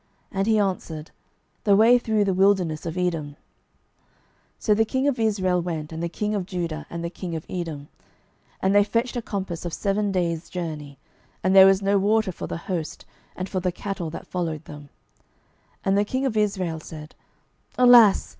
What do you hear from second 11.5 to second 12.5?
there was no water for